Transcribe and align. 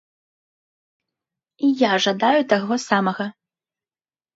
І 1.67 1.71
я 1.89 1.93
жадаю 2.09 2.41
таго 2.57 2.73
самага. 2.89 3.33